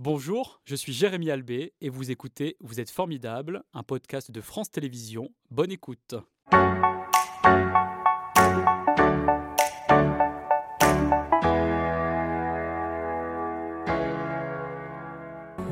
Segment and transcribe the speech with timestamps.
[0.00, 4.70] Bonjour, je suis Jérémy Albé et vous écoutez Vous êtes formidable, un podcast de France
[4.70, 5.30] Télévisions.
[5.50, 6.14] Bonne écoute.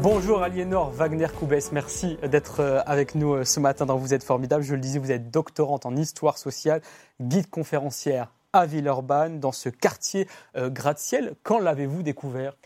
[0.03, 4.65] Bonjour Aliénor Wagner-Coubès, merci d'être euh, avec nous euh, ce matin dans Vous êtes formidable.
[4.65, 6.83] Je le disais, vous êtes doctorante en histoire sociale,
[7.21, 11.37] guide conférencière à Villeurbanne, dans ce quartier euh, gratte-ciel.
[11.45, 12.57] Quand l'avez-vous découvert?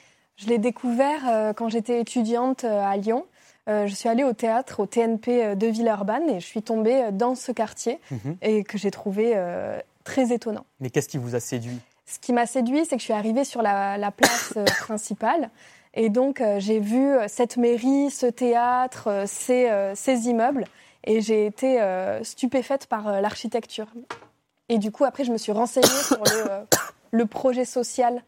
[0.40, 3.26] Je l'ai découvert quand j'étais étudiante à Lyon.
[3.68, 7.52] je suis allée au théâtre, au TNP de Villeurbanne, et je suis tombée dans ce
[7.52, 8.36] quartier Mhm.
[8.42, 9.34] et que j'ai trouvé
[10.04, 10.64] très étonnant.
[10.80, 11.78] Mais qu'est-ce qui vous a séduit?
[12.06, 15.50] Ce qui m'a séduit, c'est que je suis arrivée sur la, la place euh, principale.
[15.94, 20.64] Et donc, euh, j'ai vu euh, cette mairie, ce théâtre, euh, ces, euh, ces immeubles.
[21.04, 23.86] Et j'ai été euh, stupéfaite par euh, l'architecture.
[24.68, 26.64] Et du coup, après, je me suis renseignée sur le, euh,
[27.12, 28.20] le projet social euh,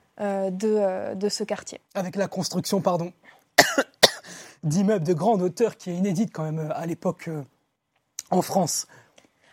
[0.51, 1.81] de, euh, de ce quartier.
[1.95, 3.13] Avec la construction, pardon,
[4.63, 7.43] d'immeubles de grande hauteur qui est inédite quand même euh, à l'époque euh,
[8.30, 8.87] en France.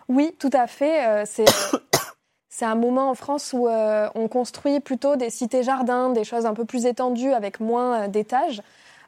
[0.07, 1.07] Oui, tout à fait.
[1.07, 1.79] euh, C'est euh,
[2.49, 6.53] c'est un moment en France où euh, on construit plutôt des cités-jardins, des choses un
[6.53, 8.61] peu plus étendues avec moins euh, d'étages.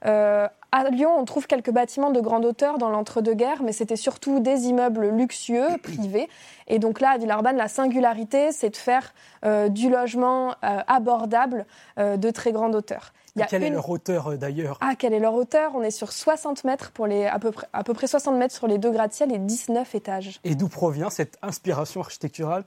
[0.05, 4.39] Euh, à Lyon, on trouve quelques bâtiments de grande hauteur dans l'entre-deux-guerres, mais c'était surtout
[4.39, 6.29] des immeubles luxueux, privés.
[6.67, 9.13] Et donc là, à Villeurbanne, la singularité, c'est de faire
[9.43, 11.65] euh, du logement euh, abordable
[11.99, 13.11] euh, de très grande hauteur.
[13.35, 14.77] Il y a Quelle est leur hauteur d'ailleurs?
[14.79, 15.71] Ah, quelle est leur hauteur?
[15.75, 18.55] On est sur 60 mètres, pour les, à, peu près, à peu près 60 mètres
[18.55, 20.39] sur les deux gratte-ciel et 19 étages.
[20.45, 22.63] Et d'où provient cette inspiration architecturale?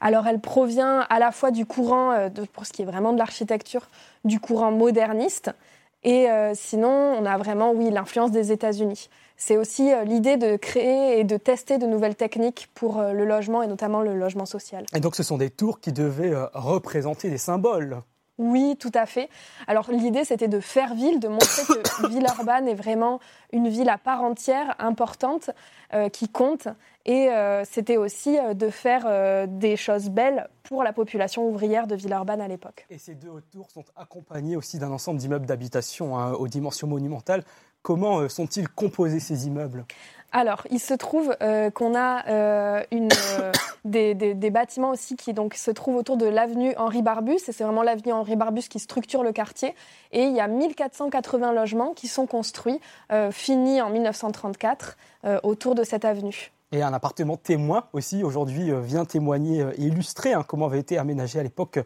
[0.00, 3.88] Alors, elle provient à la fois du courant, pour ce qui est vraiment de l'architecture,
[4.24, 5.52] du courant moderniste.
[6.04, 9.08] Et euh, sinon, on a vraiment, oui, l'influence des États-Unis.
[9.36, 13.24] C'est aussi euh, l'idée de créer et de tester de nouvelles techniques pour euh, le
[13.24, 14.84] logement et notamment le logement social.
[14.94, 18.02] Et donc ce sont des tours qui devaient représenter des symboles.
[18.42, 19.28] Oui, tout à fait.
[19.68, 23.20] Alors l'idée, c'était de faire ville, de montrer que Villeurbanne est vraiment
[23.52, 25.50] une ville à part entière, importante,
[25.94, 26.66] euh, qui compte.
[27.04, 31.86] Et euh, c'était aussi euh, de faire euh, des choses belles pour la population ouvrière
[31.86, 32.84] de Villeurbanne à l'époque.
[32.90, 36.88] Et ces deux hautes tours sont accompagnées aussi d'un ensemble d'immeubles d'habitation hein, aux dimensions
[36.88, 37.44] monumentales.
[37.82, 39.84] Comment sont-ils composés ces immeubles?
[40.34, 43.52] Alors, il se trouve euh, qu'on a euh, euh,
[43.84, 47.82] des, bâtiments aussi qui donc, se trouvent autour de l'avenue Henri Barbus, et c'est vraiment
[47.82, 49.74] l'avenue Henri Barbus qui structure le quartier.
[50.10, 52.80] Et il y a 1480 logements qui sont construits,
[53.30, 56.52] finis en 1934, euh, autour de cette avenue.
[56.72, 61.38] Et un appartement témoin aussi aujourd'hui vient témoigner et illustrer hein, comment avaient été aménagés
[61.38, 61.78] à l'époque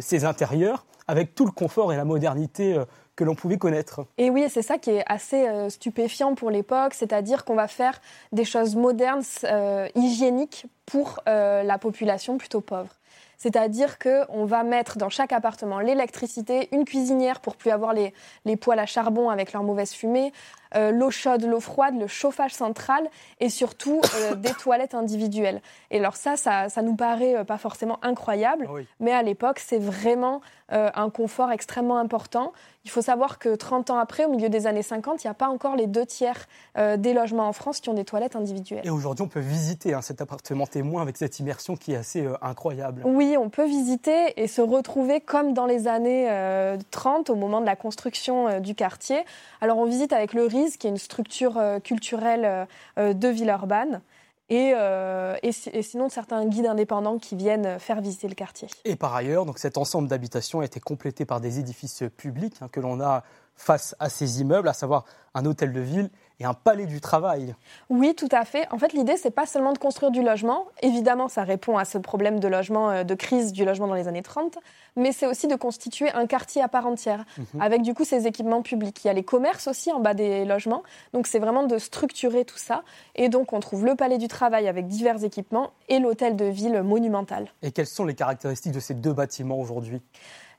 [0.00, 2.78] ces intérieurs avec tout le confort et la modernité
[3.16, 4.06] que l'on pouvait connaître.
[4.18, 8.00] Et oui, c'est ça qui est assez euh, stupéfiant pour l'époque, c'est-à-dire qu'on va faire
[8.32, 12.90] des choses modernes, euh, hygiéniques pour euh, la population plutôt pauvre.
[13.36, 18.14] C'est-à-dire qu'on va mettre dans chaque appartement l'électricité, une cuisinière pour plus avoir les,
[18.44, 20.32] les poêles à charbon avec leur mauvaise fumée,
[20.74, 23.08] euh, l'eau chaude, l'eau froide, le chauffage central
[23.40, 25.60] et surtout euh, des toilettes individuelles.
[25.90, 28.86] Et alors ça, ça, ça nous paraît euh, pas forcément incroyable, oui.
[29.00, 30.40] mais à l'époque, c'est vraiment
[30.74, 32.54] un confort extrêmement important.
[32.86, 35.34] Il faut savoir que 30 ans après, au milieu des années 50, il n'y a
[35.34, 36.48] pas encore les deux tiers
[36.96, 38.80] des logements en France qui ont des toilettes individuelles.
[38.82, 42.26] Et aujourd'hui, on peut visiter hein, cet appartement témoin avec cette immersion qui est assez
[42.40, 43.02] incroyable.
[43.04, 47.60] Oui, on peut visiter et se retrouver comme dans les années euh, 30, au moment
[47.60, 49.26] de la construction du quartier.
[49.60, 50.46] Alors, on visite avec le
[50.78, 52.66] Qui est une structure euh, culturelle
[52.98, 54.00] euh, de Villeurbanne,
[54.48, 58.68] et, euh, et, si- et sinon certains guides indépendants qui viennent faire visiter le quartier.
[58.84, 62.80] Et par ailleurs, cet ensemble d'habitations a été complété par des édifices publics hein, que
[62.80, 63.22] l'on a
[63.56, 66.10] face à ces immeubles, à savoir un hôtel de ville
[66.42, 67.54] et un palais du travail.
[67.88, 68.66] Oui, tout à fait.
[68.72, 70.66] En fait, l'idée, c'est pas seulement de construire du logement.
[70.82, 74.08] Évidemment, ça répond à ce problème de logement, euh, de crise du logement dans les
[74.08, 74.58] années 30.
[74.96, 77.24] Mais c'est aussi de constituer un quartier à part entière,
[77.60, 79.02] avec du coup ces équipements publics.
[79.04, 80.82] Il y a les commerces aussi en bas des logements.
[81.14, 82.82] Donc, c'est vraiment de structurer tout ça.
[83.14, 86.82] Et donc, on trouve le palais du travail avec divers équipements et l'hôtel de ville
[86.82, 87.52] monumental.
[87.62, 90.02] Et quelles sont les caractéristiques de ces deux bâtiments aujourd'hui?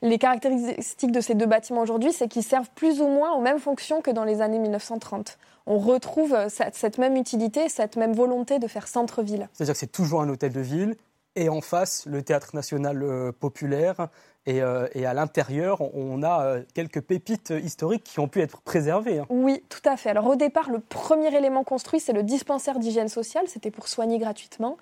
[0.03, 3.59] Les caractéristiques de ces deux bâtiments aujourd'hui, c'est qu'ils servent plus ou moins aux mêmes
[3.59, 5.37] fonctions que dans les années 1930.
[5.65, 9.47] On retrouve euh, cette, même utilité, cette même volonté de faire centre-ville.
[9.53, 10.97] C'est-à-dire que c'est toujours un hôtel de ville
[11.37, 14.09] et en face le théâtre national euh, populaire
[14.45, 19.19] et, euh, et à l'intérieur on a quelques pépites historiques qui ont pu être préservées.
[19.19, 19.25] hein.
[19.29, 20.09] Oui, tout à fait.
[20.09, 23.45] Alors au départ, le premier élément construit, c'est le dispensaire d'hygiène sociale.
[23.47, 24.75] C'était pour soigner gratuitement.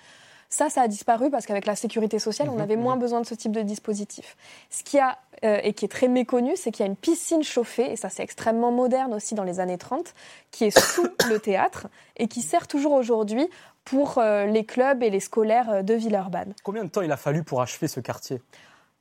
[0.52, 3.26] Ça, ça a disparu parce qu'avec la sécurité sociale, on Mhm, avait moins besoin de
[3.26, 4.36] ce type de dispositif.
[4.70, 7.42] Ce qui a euh, et qui est très méconnu, c'est qu'il y a une piscine
[7.42, 10.14] chauffée, et ça c'est extrêmement moderne aussi dans les années 30,
[10.52, 11.88] qui est sous le théâtre
[12.18, 13.48] et qui sert toujours aujourd'hui
[13.86, 16.54] pour euh, les clubs et les scolaires euh, de Villeurbanne.
[16.64, 18.42] Combien de temps il a fallu pour achever ce quartier?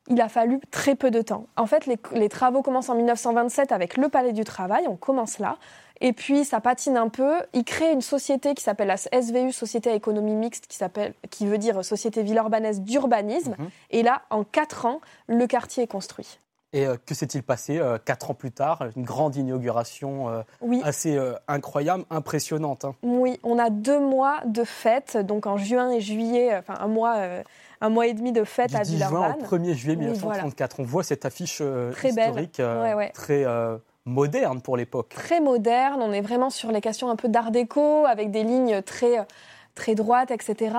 [0.08, 1.46] Il a fallu très peu de temps.
[1.56, 5.58] En fait, les, travaux commencent en 1927 avec le Palais du Travail, on commence là.
[6.00, 7.34] Et puis ça patine un peu.
[7.52, 10.78] Il crée une société qui s'appelle la SVU, Société à économie mixte, qui,
[11.30, 13.54] qui veut dire Société Villeurbanaise d'urbanisme.
[13.58, 13.70] Mhm.
[13.90, 16.38] Et là, en quatre ans, le quartier est construit.
[16.72, 18.86] Et euh, que s'est-il passé euh, quatre ans plus tard?
[18.96, 20.42] Une grande inauguration euh,
[20.84, 21.18] assez
[21.48, 22.84] incroyable, impressionnante.
[22.84, 22.94] Hein.
[23.02, 27.16] Oui, on a deux mois de fêtes, donc en juin et juillet, enfin un mois,
[27.80, 29.40] un mois et demi de fêtes à Villeurbanne.
[29.40, 30.78] juin au 1er juillet 1934.
[30.78, 31.60] On voit cette affiche
[31.92, 32.62] très historique,
[33.14, 33.44] très
[34.04, 35.10] moderne pour l'époque.
[35.10, 38.82] Très moderne, on est vraiment sur les questions un peu d'art déco, avec des lignes
[38.82, 39.26] très
[39.74, 40.76] très droite, etc.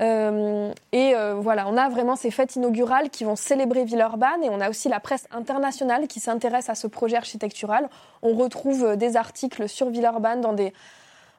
[0.00, 4.50] Euh, et euh, voilà, on a vraiment ces fêtes inaugurales qui vont célébrer Villeurbanne et
[4.50, 7.88] on a aussi la presse internationale qui s'intéresse à ce projet architectural.
[8.22, 10.72] On retrouve euh, des articles sur Villeurbanne dans des,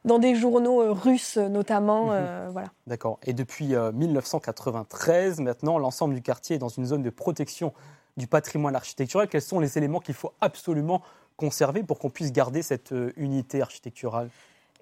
[0.04, 2.06] dans des journaux russes notamment.
[2.06, 2.48] Mhm.
[2.50, 2.68] voilà.
[2.86, 3.18] D'accord.
[3.24, 7.72] Et depuis 1993, maintenant, l'ensemble du quartier est dans une zone de protection
[8.16, 9.28] du patrimoine architectural.
[9.28, 11.02] Quels sont les éléments qu'il faut absolument
[11.36, 14.28] conserver pour qu'on puisse garder cette unité architecturale?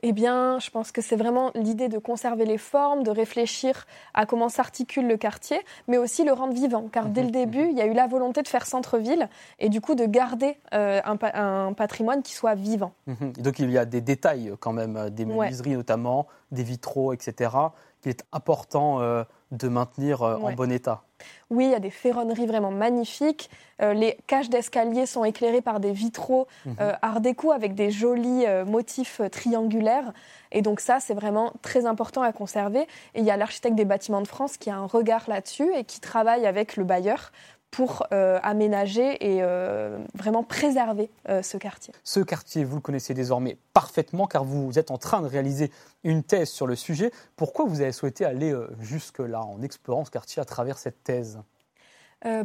[0.06, 4.26] Eh bien, je pense que c'est vraiment l'idée de conserver les formes, de réfléchir à
[4.26, 5.58] comment s'articule le quartier,
[5.88, 6.88] mais aussi le rendre vivant.
[6.92, 7.32] Car dès le mhm.
[7.32, 10.58] début, il y a eu la volonté de faire centre-ville et du coup de garder
[10.74, 12.92] euh, un, patrimoine qui soit vivant.
[13.06, 13.32] Mhm.
[13.38, 17.50] Donc il y a des détails quand même, euh, des menuiseries notamment, des vitraux, etc.,
[18.02, 21.02] qu'il est important euh, de maintenir en bon état.
[21.50, 23.50] Oui, il y a des ferronneries vraiment magnifiques.
[23.82, 26.76] Euh, les cages d'escalier sont éclairées par des vitraux mhm.
[26.80, 30.12] euh, art déco avec des jolis euh, motifs triangulaires.
[30.52, 32.82] Et donc ça, c'est vraiment très important à conserver.
[33.14, 35.84] Et il y a l'architecte des bâtiments de France qui a un regard là-dessus et
[35.84, 37.32] qui travaille avec le bailleur
[37.74, 41.92] pour euh, aménager et euh, vraiment préserver euh, ce quartier.
[42.04, 45.72] Ce quartier, vous le connaissez désormais parfaitement car vous êtes en train de réaliser
[46.04, 47.10] une thèse sur le sujet.
[47.34, 51.40] Pourquoi vous avez souhaité aller jusque-là en explorant ce quartier à travers cette thèse?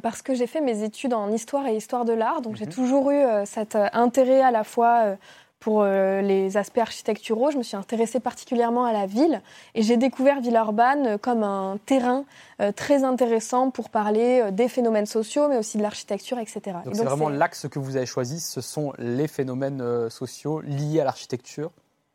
[0.01, 2.71] Parce que j'ai fait mes études en histoire et histoire de l'art, donc j'ai mhm.
[2.71, 5.15] toujours eu cet intérêt à la fois
[5.59, 9.41] pour euh, les aspects architecturaux, je me suis intéressée particulièrement à la ville
[9.75, 12.23] et j'ai découvert Villeurbanne comme un terrain
[12.61, 16.61] euh, très intéressant pour parler euh, des phénomènes sociaux, mais aussi de l'architecture, etc.
[16.85, 21.03] Donc c'est vraiment l'axe que vous avez choisi, ce sont les phénomènes sociaux liés à
[21.03, 21.71] l'architecture?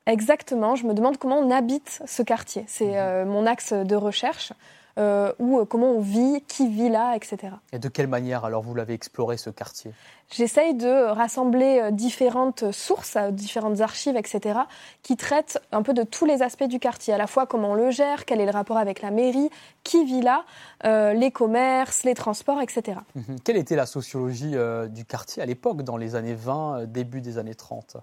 [0.06, 2.64] Exactement, je me demande comment on habite ce quartier.
[2.67, 3.29] C'est mhm.
[3.29, 4.52] mon axe de recherche.
[4.96, 7.55] Euh, ou euh, comment on vit, qui vit là, etc.
[7.73, 9.91] Et de quelle manière alors vous l'avez exploré ce quartier?
[10.31, 14.61] J'essaye de rassembler euh, différentes sources, différentes archives, etc.,
[15.02, 17.75] qui traitent un peu de tous les aspects du quartier, à la fois comment on
[17.75, 19.50] le gère, quel est le rapport avec la mairie,
[19.82, 20.44] qui vit là,
[20.85, 22.99] les commerces, les transports, etc.
[23.14, 23.40] Mhm.
[23.44, 24.55] Quelle était la sociologie
[24.88, 27.97] du quartier à l'époque, dans les années 20, début des années 30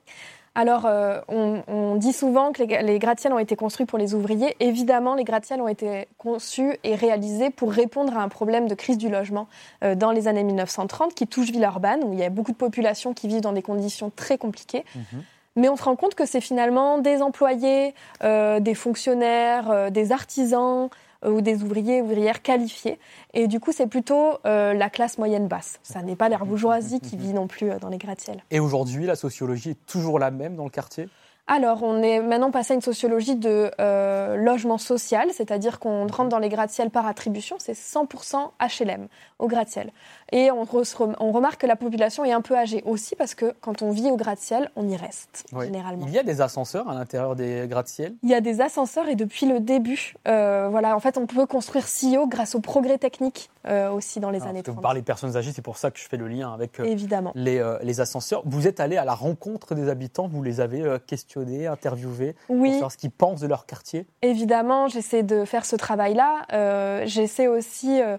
[0.53, 4.55] alors, euh, on, dit souvent que les, gratte-ciels ont été construits pour les ouvriers.
[4.59, 8.97] Évidemment, les gratte-ciels ont été conçus et réalisés pour répondre à un problème de crise
[8.97, 9.47] du logement
[9.83, 13.13] euh, dans les années 1930 qui touche Villeurbanne, où il y a beaucoup de populations
[13.13, 14.83] qui vivent dans des conditions très compliquées.
[14.95, 15.23] Mhm.
[15.55, 17.93] Mais on se rend compte que c'est finalement des employés,
[18.23, 20.89] euh, des fonctionnaires, des artisans,
[21.25, 22.99] ou des ouvriers ouvrières qualifiés.
[23.33, 25.79] Et du coup, c'est plutôt euh, la classe moyenne basse.
[25.83, 28.43] Ça n'est pas la bourgeoisie qui vit non plus euh, dans les gratte-ciels.
[28.51, 31.09] Et aujourd'hui, la sociologie est toujours la même dans le quartier?
[31.47, 36.29] Alors, on est maintenant passé à une sociologie de euh, logement social, c'est-à-dire qu'on rentre
[36.29, 39.07] dans les gratte-ciels par attribution, c'est 100% HLM
[39.39, 39.91] au gratte-ciel.
[40.31, 40.65] Et on,
[41.19, 44.09] on, remarque que la population est un peu âgée aussi parce que quand on vit
[44.11, 46.05] au gratte-ciel, on y reste généralement.
[46.07, 48.15] Il y a des ascenseurs à l'intérieur des gratte-ciels?
[48.23, 51.45] Il y a des ascenseurs et depuis le début, euh, voilà, en fait, on peut
[51.45, 54.75] construire si haut grâce au progrès technique euh, aussi dans les années 30.
[54.75, 57.33] Vous parlez des personnes âgées, c'est pour ça que je fais le lien avec Évidemment.
[57.35, 58.43] Les, les ascenseurs.
[58.45, 61.40] Vous êtes allé à la rencontre des habitants, vous les avez questionnés?
[61.67, 66.45] Interviewer, pour savoir ce qu'ils pensent de leur quartier Évidemment, j'essaie de faire ce travail-là.
[66.53, 68.17] Euh, j'essaie aussi euh,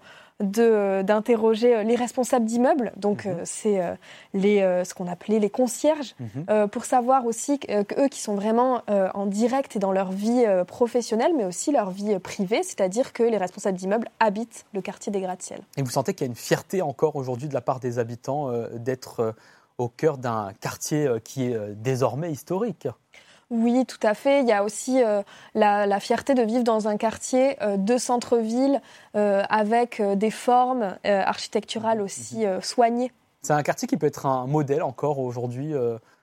[1.03, 3.37] d'interroger euh, les responsables d'immeubles, donc mhm.
[3.45, 3.81] c'est
[4.35, 6.69] les ce qu'on appelait les concierges, mhm.
[6.69, 11.45] pour savoir aussi qu'eux qui sont vraiment en direct et dans leur vie professionnelle, mais
[11.45, 15.61] aussi leur vie privée, c'est-à-dire que les responsables d'immeubles habitent le quartier des gratte-ciel.
[15.77, 18.51] Et vous sentez qu'il y a une fierté encore aujourd'hui de la part des habitants
[18.75, 19.35] d'être
[19.83, 22.89] au cœur d'un quartier qui est désormais historique
[23.53, 24.41] oui, tout à fait.
[24.41, 25.23] Il y a aussi euh,
[25.55, 28.81] la, fierté de vivre dans un quartier euh, de centre-ville
[29.15, 33.13] euh, avec des formes architecturales aussi soignées.
[33.43, 35.75] C'est un quartier qui peut être un modèle encore aujourd'hui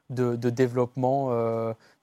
[0.10, 1.32] de, développement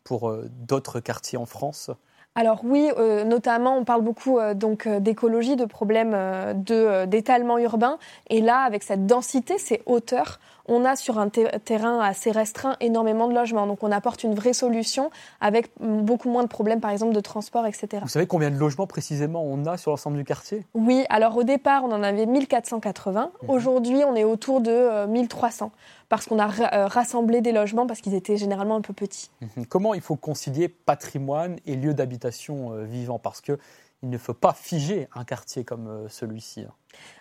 [0.05, 0.33] pour
[0.67, 1.91] d'autres quartiers en France
[2.39, 2.91] alors oui,
[3.25, 6.13] notamment, on parle beaucoup donc d'écologie, de problèmes
[6.53, 7.97] de d'étalement urbain.
[8.29, 13.29] Et là, avec cette densité, ces hauteurs, on a sur un terrain assez restreint énormément
[13.29, 13.67] de logements.
[13.67, 17.67] Donc on apporte une vraie solution avec beaucoup moins de problèmes, par exemple, de transport,
[17.67, 17.99] etc.
[18.03, 20.65] Vous savez combien de logements précisément on a sur l'ensemble du quartier?
[20.75, 23.31] Oui, alors au départ, on en avait 1480.
[23.43, 23.51] Mhm.
[23.51, 25.69] Aujourd'hui, on est autour de 1300 euh,
[26.09, 29.31] parce qu'on a euh, rassemblé des logements parce qu'ils étaient généralement un peu petits.
[29.41, 29.67] Mhm.
[29.67, 33.19] Comment il faut concilier patrimoine et lieu d'habitation euh, vivant?
[33.19, 33.59] Parce que
[34.03, 36.61] il ne faut pas figer un quartier comme euh, celui-ci.
[36.61, 36.73] Hein.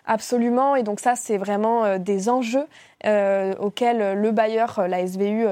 [0.06, 2.66] Absolument, et donc ça, c'est vraiment euh, des enjeux
[3.04, 5.46] euh, auxquels le bailleur, la SVU,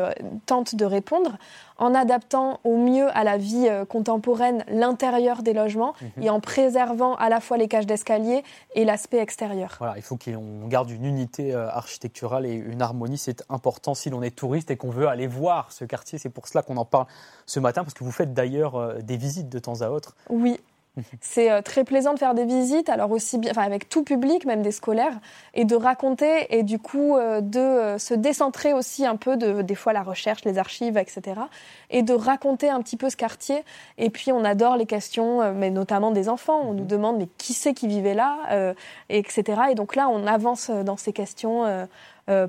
[0.46, 1.36] tente de répondre
[1.76, 6.22] en adaptant au mieux à la vie contemporaine l'intérieur des logements mhm.
[6.22, 9.74] et en préservant à la fois les cages d'escalier et l'aspect extérieur.
[9.78, 14.22] Voilà, il faut qu'on garde une unité architecturale et une harmonie, c'est important si l'on
[14.22, 16.18] est touriste et qu'on veut aller voir ce quartier.
[16.18, 17.06] C'est pour cela qu'on en parle
[17.44, 20.14] ce matin, parce que vous faites d'ailleurs des visites de temps à autre.
[20.30, 20.60] Oui,
[21.20, 24.44] c'est euh, très plaisant de faire des visites, alors aussi bien, enfin, avec tout public,
[24.44, 25.18] même des scolaires,
[25.54, 29.62] et de raconter et du coup euh, de euh, se décentrer aussi un peu de
[29.62, 31.40] des fois la recherche, les archives, etc.
[31.90, 33.64] Et de raconter un petit peu ce quartier.
[33.98, 36.60] Et puis on adore les questions, mais notamment des enfants.
[36.64, 36.88] On nous mhm.
[36.88, 38.74] demande mais qui c'est qui vivait là,
[39.08, 39.62] etc.
[39.70, 41.86] Et donc là on avance dans ces questions euh,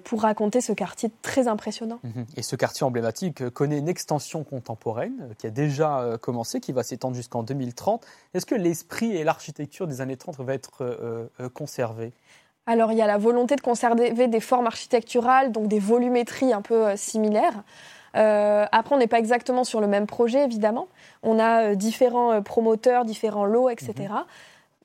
[0.04, 2.00] pour raconter ce quartier très impressionnant.
[2.04, 2.26] Mhm.
[2.38, 6.72] Et ce quartier emblématique connaît une extension contemporaine euh, qui a déjà euh, commencé, qui
[6.72, 8.06] va s'étendre jusqu'en 2030.
[8.34, 12.14] Est-ce que l'esprit et l'architecture des années 30 vont être conservés?
[12.66, 16.62] Alors il y a la volonté de conserver des formes architecturales, donc des volumétries un
[16.62, 17.64] peu similaires.
[18.14, 20.88] après, on n'est pas exactement sur le même projet, évidemment.
[21.24, 24.10] On a différents promoteurs, différents lots, etc.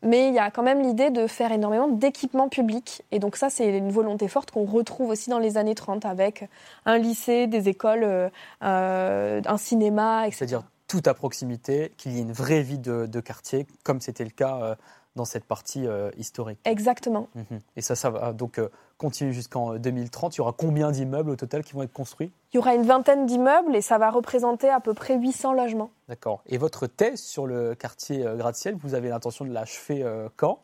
[0.03, 3.03] Mais il y a quand même l'idée de faire énormément d'équipements publics.
[3.11, 6.49] Et donc ça, c'est une volonté forte qu'on retrouve aussi dans les années 30 avec
[6.87, 8.29] un lycée, des écoles, euh,
[8.63, 10.39] euh, un cinéma, etc.
[10.39, 14.31] C'est-à-dire tout à proximité, qu'il y ait une vraie vie de, quartier, comme c'était le
[14.31, 14.75] cas euh,
[15.17, 15.87] dans cette partie
[16.17, 16.59] historique.
[16.65, 17.29] Exactement.
[17.35, 17.61] Mhm.
[17.77, 18.61] Et ça, ça va donc
[19.01, 20.37] continue jusqu'en 2030.
[20.37, 22.31] Il y aura combien d'immeubles au total qui vont être construits?
[22.53, 25.91] Il y aura une vingtaine d'immeubles et ça va représenter à peu près 800 logements.
[26.09, 26.43] D'accord.
[26.47, 30.59] Et votre thèse sur le quartier euh, gratte-ciel, vous avez l'intention de l'achever euh, quand?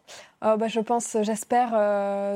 [0.45, 1.71] Euh, bah, Je pense, j'espère,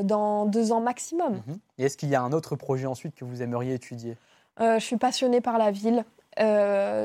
[0.04, 1.42] dans deux ans maximum.
[1.46, 1.58] Mhm.
[1.78, 4.16] Et est-ce qu'il y a un autre projet ensuite que vous aimeriez étudier?
[4.58, 6.04] Je suis passionnée par la ville.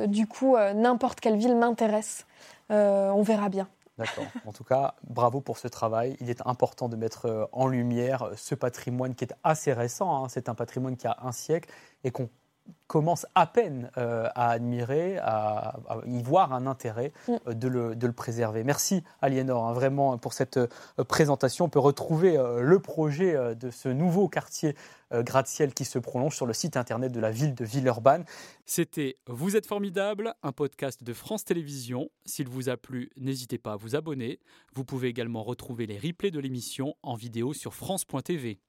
[0.08, 2.26] du coup, n'importe quelle ville m'intéresse.
[2.70, 3.68] on verra bien.
[3.98, 4.26] D'accord.
[4.46, 6.18] En tout cas, bravo pour ce travail.
[6.20, 10.24] Il est important de mettre euh, en lumière euh, ce patrimoine qui est assez récent.
[10.24, 10.30] Hein.
[10.30, 11.70] C'est un patrimoine qui a un siècle
[12.04, 12.30] et qu'on
[12.88, 17.54] commence à peine euh, à admirer, à, y voir un intérêt mm.
[17.54, 18.64] de, le, préserver.
[18.64, 20.60] Merci Aliénor, hein, vraiment pour cette
[21.08, 21.66] présentation.
[21.66, 24.76] On peut retrouver le projet de ce nouveau quartier
[25.12, 28.26] gratte-ciel qui se prolonge sur le site internet de la ville de Villeurbanne.
[28.66, 32.10] C'était Vous êtes formidable, un podcast de France Télévisions.
[32.26, 34.40] S'il vous a plu, n'hésitez pas à vous abonner.
[34.74, 38.60] Vous pouvez également retrouver les replays de l'émission en vidéo sur France.tv.